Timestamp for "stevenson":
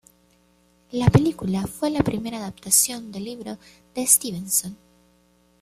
4.07-4.75